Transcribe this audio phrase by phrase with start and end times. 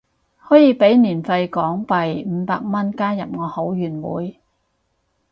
[0.47, 4.39] 可以俾年費港幣五百蚊加入我後援會